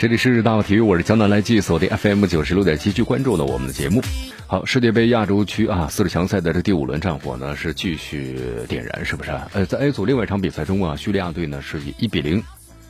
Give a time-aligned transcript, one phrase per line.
[0.00, 4.00] 这里是大话体育，我是江南来记，锁定 FM 九十六点七，去关注呢我们的节目。
[4.46, 8.34] 好，世界杯亚洲区啊四十强赛的这第五轮战火呢是继续
[8.66, 9.30] 点燃，是不是？
[9.52, 12.42] 呃，在 A 组另外一场比赛中啊，叙利亚队呢是以一比零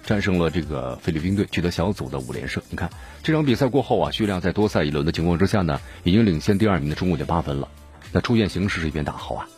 [0.06, 2.62] 战胜了这个菲律宾队，取得小组的五连胜。
[2.70, 2.88] 你看
[3.24, 7.66] 这场比赛过后啊，叙利亚在多赛一轮的情况之下呢，已经领先第二名的中国队八分了。
[8.12, 9.48] 那出现形势是一片大好啊。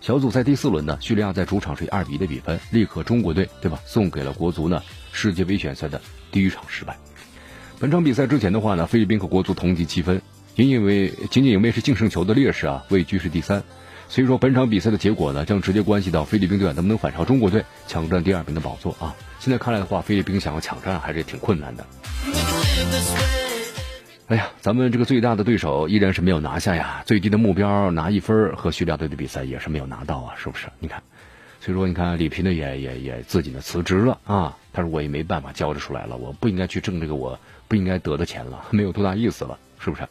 [0.00, 3.80] 小组赛第四轮呢，叙利亚在主场是以二比一的比分力克中国队，对吧？
[3.84, 4.80] 送给了国足呢
[5.12, 6.00] 世界杯选赛的。
[6.32, 6.96] 第一场失败。
[7.78, 10.22] 本场比赛之前的话呢，菲律宾和国足同积七分，
[10.54, 13.64] 仅因为仅仅因为是净胜球的劣势啊，位居是第三。
[14.08, 19.14] 所以说本场比赛的结果呢，将直接关系到菲律宾队能不能反超中国队，抢占第二名的宝座啊。
[19.38, 21.86] 现在看来的话，菲律宾想要抢占还是挺困难的。
[24.26, 30.68] 哎呀，咱们这个最大的对手依然是没有拿下呀，最低的目标拿一分和叙利亚队的比赛也是没有拿到啊，是不是？
[30.78, 31.02] 你看。
[31.60, 34.56] 所以说，你看里皮呢也也也自己呢辞职了啊。
[34.72, 40.08] 他说我也没办法交着出来了，我不应该去挣这个我不应该得的钱了， 没有多大意思了，是不是？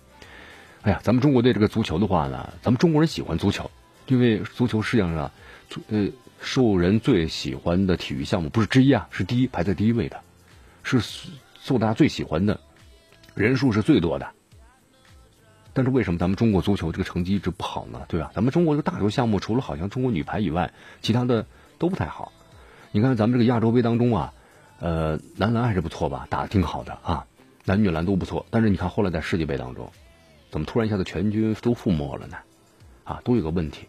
[0.82, 3.70] 哎呀，咱们中国队这个足球的话呢，咱们中国人喜欢足球，
[4.08, 5.32] 因为足球世界上，
[5.90, 6.08] 呃，
[6.40, 10.22] 受人最喜欢的体育项目不是之一啊，是第一排在第一位的，
[10.84, 11.02] 是
[11.62, 12.60] 受大家最喜欢的，
[13.36, 14.28] 人数是最多的。
[15.74, 18.02] 但是为什么咱们中国足球这个成绩一直不好呢？
[18.08, 18.32] 对吧？
[18.34, 21.46] 咱们中国这个大球项目，除了好像中国女排以外，其他的
[21.78, 22.32] 都不太好。
[22.92, 24.34] 你看咱们这个亚洲杯当中啊，
[24.80, 27.26] 呃，男篮还是不错吧，打的挺好的啊，
[27.66, 28.46] 男女篮都不错。
[28.50, 29.92] 但是你看后来在世界杯当中，
[30.52, 32.38] 怎么突然一下子全军都覆没了呢？
[33.04, 33.88] 啊，都有个问题。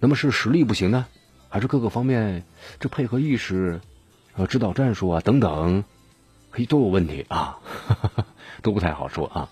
[0.00, 1.06] 那么是实力不行呢，
[1.48, 2.42] 还是各个方面
[2.78, 3.80] 这配合意识、
[4.34, 5.84] 呃指导战术啊等等，
[6.50, 7.58] 嘿都有问题啊，
[8.62, 9.48] 都不太好说啊。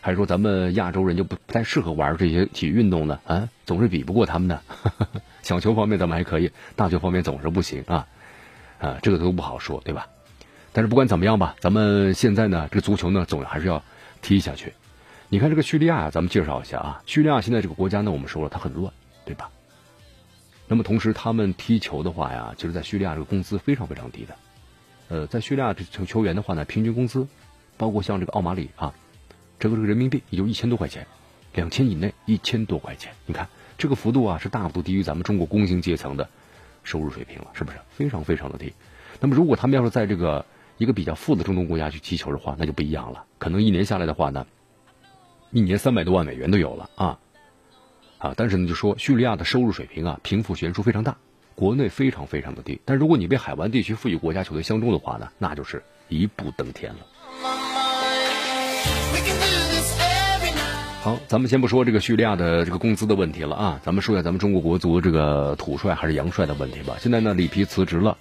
[0.00, 3.18] 还是说咱们亚洲人就不不太适合玩这些体育运动呢？
[3.26, 4.60] 啊，总是比不过他们呢。
[5.42, 8.06] 小球方面咱们还可以，大球方面总是不行啊。
[8.78, 10.08] 啊，这个都不好说，对吧？
[10.72, 13.82] 但是不管怎么样吧，咱们现在呢，这个足球呢，总还是要
[14.22, 14.72] 踢下去。
[15.28, 17.02] 你看这个叙利亚，咱们介绍一下啊。
[17.06, 18.92] 叙利亚现在这个国家呢，我们说了它很乱，
[19.24, 19.50] 对吧？
[20.68, 24.36] 那么同时他们踢球的话呀，就是，在叙利亚这个工资非常非常低的。
[25.08, 27.26] 呃，在叙利亚这球球员的话呢，平均工资，
[27.76, 28.94] 包括像这个奥马里啊。
[29.58, 31.04] 这个这个人民币也就一千多块钱，
[31.54, 36.28] 两千以内一千多块钱，你看这个幅度啊是大幅度低于咱们中国工薪阶层的
[36.88, 38.72] 收入水平了，是不是非常非常的低？
[39.20, 40.46] 那么如果他们要是在这个
[40.78, 44.46] 一个比较富的中东国家去踢球的话，那就不一样了，可能一年下来的话呢，
[45.50, 47.18] 一年三百多万美元都有了啊
[48.18, 48.34] 啊！
[48.36, 51.18] 但是呢，就说叙利亚的收入水平啊，贫富悬殊非常大，
[51.54, 52.80] 国内非常非常的低。
[52.84, 57.00] 但如果你被海湾地区富裕国家球队相中的话呢，那就是一步登天了。
[61.08, 66.96] 好，咱们先不说这个叙利亚的这个工资的问题了啊，咱们说一下咱们中国国足这个土帅还是洋帅的问题吧。
[67.00, 68.18] 现在呢，里皮辞职了，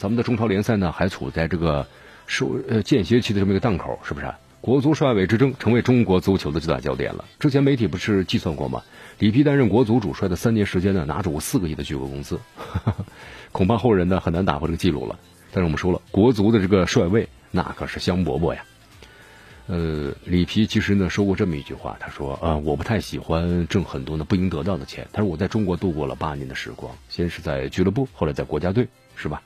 [0.00, 1.86] 咱们的中超联赛呢还处在这个
[2.26, 4.26] 收呃间歇期的这么一个档口，是不是？
[4.60, 7.24] 国足帅位之争成为中国足球的最大焦点了。
[7.38, 8.82] 之前媒体不是计算过吗？
[9.20, 12.40] 里皮担任国足主帅的三年时间呢，拿出四个亿的巨额工资，
[13.52, 15.20] 恐怕后人呢很难打破这个记录了。
[15.52, 18.64] 但是我们说了，国足的这个帅位那可是香饽饽呀。
[19.68, 25.06] 呃，里皮其实呢说过这么一句话，他说：“啊，我不太喜欢挣很多呢不应得到的钱。
[25.12, 29.40] 他说我在中国度过了八年的时光，先是在俱乐部，后来在国家队，是吧？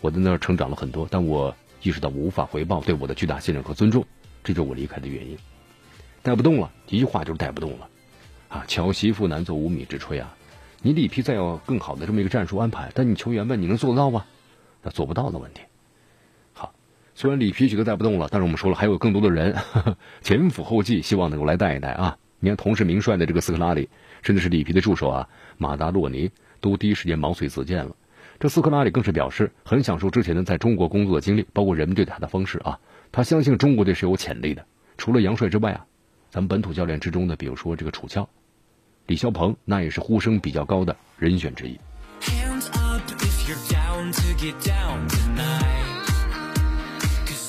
[0.00, 4.04] 我在那儿成长了很多，但我意识到我无法回报对我的巨大信任和尊重，
[4.44, 5.36] 这就是我离开的原因。
[6.22, 7.88] 带不动了，一句话就是带不动了。
[8.48, 10.36] 啊，巧媳妇难做无米之炊啊！
[10.80, 14.24] 你里皮再有更好的这么一个战术安排，但你球员们你能做得到吗？
[14.82, 15.60] 那做不到的问题。”
[17.20, 19.54] 虽然里皮觉得带不动了，但是我们说了，还有更多的人
[20.24, 22.16] 前赴后继，希望能够来带一带啊！
[22.38, 23.90] 你看，同是名帅的这个斯科拉里，
[24.22, 25.28] 甚至是里皮的助手啊
[25.58, 26.30] 马达洛尼，
[26.62, 27.94] 都第一时间毛遂自荐了。
[28.38, 32.78] 这斯科拉里更是表示很享受之前呢在中国工作的经历，包括人们对他的方式啊。
[33.12, 34.64] 他相信中国队是有潜力的。
[34.96, 35.84] 除了杨帅之外啊，
[36.30, 38.26] 咱们本土教练之中的，比如说这个楚乔、
[39.04, 41.78] 李霄鹏，那也是呼声比较高的人选之一。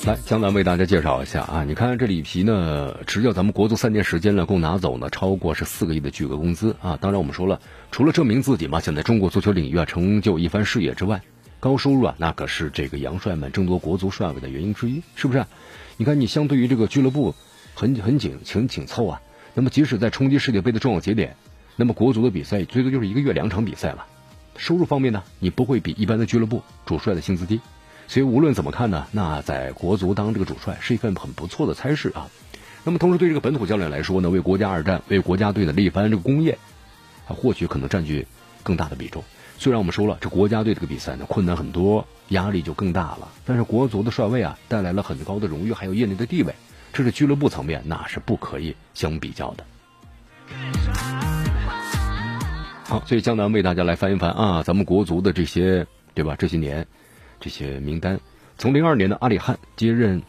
[0.04, 1.62] 来，江南为大家介绍一下啊！
[1.62, 6.98] 你看这里皮呢，执教咱们国足三年时间呢，共拿走呢超过是四个亿的巨额工资啊！
[7.00, 7.60] 当然我们说了，
[7.92, 11.22] 除了证明自己嘛，想在中国足球领域啊成就一番事业之外，
[11.60, 15.46] 高收入啊那可是这个洋帅们争夺国足帅位的原因之一，是不是？
[15.96, 17.36] 你看你相对于这个俱乐部
[17.74, 19.20] 很很紧很紧凑啊，
[19.54, 21.36] 那么即使在冲击世界杯的重要节点，
[21.76, 24.04] 那么国足的比赛最多就是一个月两场比赛了。
[24.56, 27.60] 收入方面呢，你不会比一般的俱乐部主帅的薪资低。
[28.12, 32.28] 所以无论怎么看呢，那在国足当这个主帅是一份很不错的差事啊。
[32.84, 36.58] 那么同时对这个本土教练来说呢，为国家而战，为国家队的立一番这个功业，
[37.26, 38.26] 啊，或许可能占据
[38.62, 39.24] 更大的比重。
[39.56, 43.30] 虽然我们说了，这国家队这个比赛呢困难很多，压力就更大了。
[43.46, 46.54] 但是国足的帅位啊，带来了很高的荣誉，还有业内的地位，
[46.92, 49.64] 这是俱乐部层面那是不可以相比较的。
[52.84, 56.36] 好，所以江南为大家来翻一翻啊，咱们国足的这些对吧？
[56.38, 56.86] 这些年。
[57.42, 58.20] 这些名单，
[58.56, 60.22] 从零二年的阿里汉接任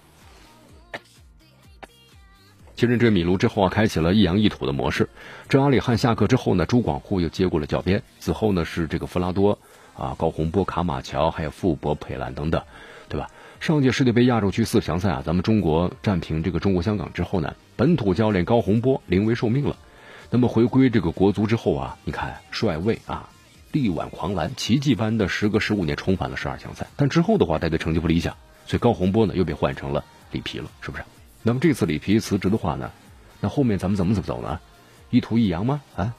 [2.75, 5.07] 接任这米卢之后啊，开启了一洋一土的模式。
[5.47, 8.01] 这阿里汉下课之后呢，朱广沪又接过了教鞭。
[8.19, 9.59] 此后呢，是这个弗拉多
[9.95, 12.59] 啊、高洪波、卡马乔，还有傅博、佩兰等等，
[13.07, 13.29] 对吧？
[13.59, 19.77] 上届世界杯亚洲区四强赛啊，咱们中国战平这个中国香港之后呢，本土教练高洪波临危受命了。
[20.31, 23.29] 那么回归这个国足之后啊，你看帅位啊。
[23.73, 28.37] 力挽狂澜，奇迹般的时隔十五年重返了十二强赛，但之后的话带队成绩不理想，
[28.67, 31.03] 所以高洪波呢又被换成了里皮了，是不是？
[31.41, 32.91] 那么这次里皮辞职的话呢，
[33.41, 34.59] 那后面咱们怎么怎么走呢？
[35.09, 35.81] 一图一扬吗？
[35.95, 36.13] 啊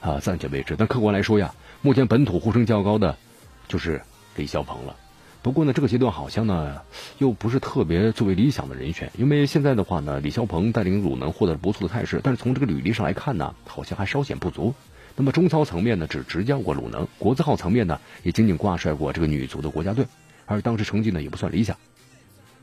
[0.00, 0.76] 啊，暂且未知。
[0.76, 1.52] 但客观来说呀，
[1.82, 3.18] 目前本土呼声较高的
[3.66, 4.00] 就是
[4.36, 4.94] 李霄鹏了。
[5.42, 6.80] 不过呢，这个阶段好像呢
[7.18, 14.72] 又不是特别作为理想的人选，因为现在的话呢，李霄鹏带领鲁能获得了不错的态势，但是从这个履历上来看呢，好像还稍显不足。
[15.16, 20.06] 那么中超层面呢，只执教过鲁能；国字号层面呢，也仅仅挂帅过这个女足的国家队，
[20.46, 21.76] 而当时成绩呢也不算理想。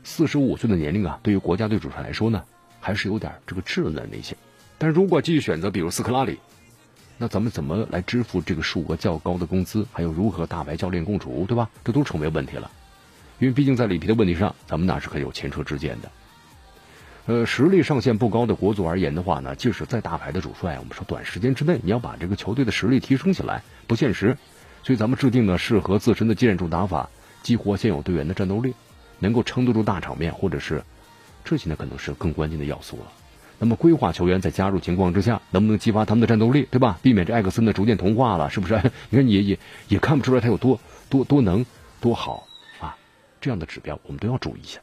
[0.04, 2.42] 四十五岁的年龄啊，对于国家队主帅来说呢，
[2.80, 4.36] 还是有点这个稚嫩的那些。
[4.76, 6.38] 但如果继续选择比如斯科拉里，
[7.16, 9.86] 那咱们怎么来支付这个数额较高的工资？
[9.92, 11.70] 还有如何大白教练共处，对吧？
[11.84, 12.70] 这都成为问题了。
[13.38, 16.10] 因为毕竟在里皮的问题上，咱们那是很有前车之鉴的。
[17.26, 24.36] 呃，实力上限不高的国足而言的话呢，即使再大牌的主帅，我们说短时间之内你要把这个球队的实力提升起来不现实，
[24.82, 27.08] 所以咱们制定了适合自身的建筑打法，
[27.42, 28.74] 激活现有队员的战斗力，
[29.20, 30.82] 能够撑得住大场面，或者是
[31.44, 33.12] 这些呢可能是更关键的要素了。
[33.60, 36.98] 那么规划球员在加入情况之下，能不能激发他们的战斗力，对吧？
[37.02, 38.74] 避免这艾克森的逐渐同化了，是不是？
[39.10, 41.64] 你看也也也看不出来他有多多多能
[42.00, 42.44] 多好
[42.80, 42.96] 啊，
[43.40, 44.80] 这样的指标我们都要注意一下。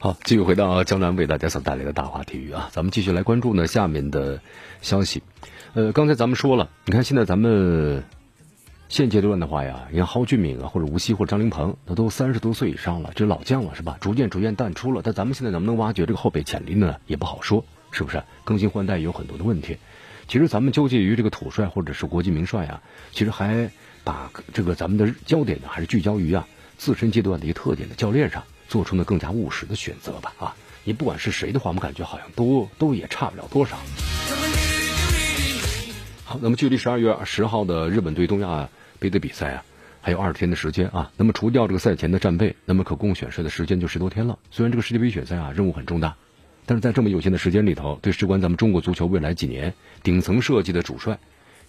[0.00, 4.40] 好，继续回到江南为大家所带来的大话体育啊，咱们继续来关注呢下面的
[4.80, 5.24] 消息。
[5.74, 8.04] 呃，刚才咱们说了，你看现在咱们
[8.88, 13.98] 现阶段的话呀，你看蒿俊闵啊，或者吴曦或者张琳芃，他都三十多岁以上了，这老将了是吧？
[14.00, 15.02] 逐渐逐渐淡出了。
[15.04, 16.94] 但咱们现在能不能挖掘这个后备潜力呢？
[17.08, 18.22] 也不好说，是不是？
[18.44, 19.78] 更新换代有很多的问题。
[20.28, 23.72] 其实咱们纠结于这个土帅或者是国际名帅啊，其实还
[24.04, 26.46] 把这个咱们的焦点呢，还是聚焦于啊
[26.76, 28.44] 自身阶段的一个特点的教练上。
[28.68, 30.54] 做出呢更加务实的选择吧啊！
[30.84, 33.76] 你不管是谁的话，我们感觉好像都都也差不了多少。
[36.24, 38.68] 好，那么距离十二月十号的日本队东亚
[38.98, 39.64] 杯的比赛啊，
[40.02, 41.10] 还有二十天的时间啊。
[41.16, 44.38] 那么除掉这个赛前的战备，那么可供选帅的时间就十多天了。
[44.50, 46.16] 虽然这个世界杯选赛啊任务很重大，
[46.66, 49.72] 但是在这么有限的时间里头，对事关咱们中国足球未来几年
[50.02, 51.18] 顶层设计的主帅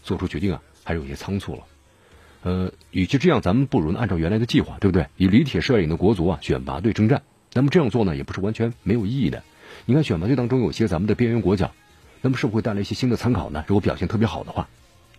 [0.03, 1.61] 做出决定啊，还是有些仓促了。
[2.41, 5.07] 呃，与其这样，咱们不如按照原来的计划，对不对？
[5.17, 7.21] 以李铁率领的国足啊选拔队征战。
[7.53, 9.43] 那么这样做呢，也不是完全没有意义的。
[9.85, 11.71] 你看选拔队当中有些咱们的边缘国脚，
[12.21, 13.65] 那么是不是会带来一些新的参考呢？
[13.67, 14.69] 如果表现特别好的话，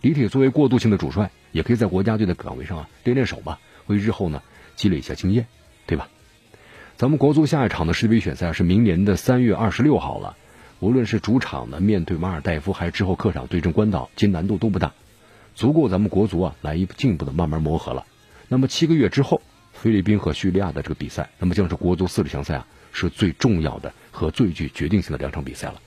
[0.01, 4.41] 李铁作为过渡性的主帅，也可以在国家队的岗位上啊练练手吧，为日后呢
[4.75, 5.45] 积累一下经验，
[5.85, 6.09] 对吧？
[6.97, 10.37] 咱们国足下一场的世界杯选赛是明年的三月二十六号了。
[10.79, 14.93] 无论是主场呢面对马尔代夫，还是之后客场对阵关岛，其实难度都不大。
[15.55, 18.05] 足够咱们国足啊来一步进一步的慢慢磨合了。
[18.47, 19.41] 那么七个月之后，
[19.73, 25.81] 菲律宾和叙利亚的这个比赛，那么将是国足四十强赛啊是最重要的和最具决定性的两场比赛了。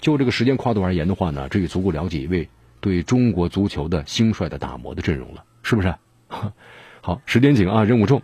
[0.00, 2.48] 就这个时间跨度而言的话呢，这也足够了解一位
[2.80, 5.94] 对中国足球的兴帅的打磨的阵容了，是不是？
[7.00, 8.20] 好，时间紧啊，任务重，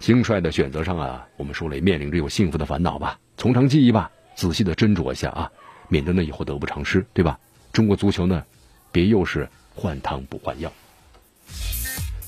[0.00, 5.52] 兴帅的选择上啊，我们说了面临着有幸福的烦恼吧，从长计议吧，仔细的斟酌一下啊，
[5.88, 7.38] 免得呢以后得不偿失，对吧？
[7.72, 8.44] 中国足球呢，
[8.92, 9.48] 别又是。
[9.74, 10.72] 换汤不换药。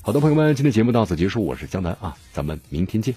[0.03, 3.15] 好的，朋友们，今天节目到此结束，我是江南啊，咱们明天见。